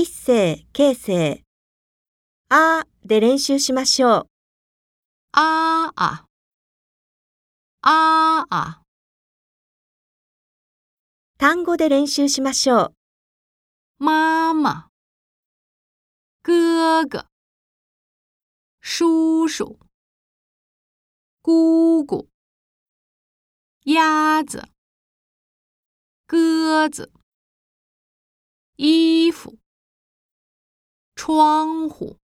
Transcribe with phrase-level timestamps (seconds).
[0.00, 1.44] 一世、形成。
[2.50, 4.26] あーで練習しましょう。
[5.32, 6.24] ああ、
[7.82, 8.82] ああ、
[11.36, 12.94] 単語で練習しましょう。
[13.98, 14.88] 妈妈、
[16.44, 17.26] 哥哥、
[18.80, 19.80] 叔叔、
[21.42, 22.28] 姑姑、
[23.84, 24.62] 鸭子、
[26.28, 27.10] 鸽子、
[28.80, 29.17] 衣服、
[31.18, 32.16] 窗户。